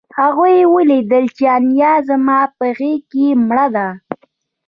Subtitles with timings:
[0.19, 3.87] هغوی ولیدل چې انیلا زما په غېږ کې مړه ده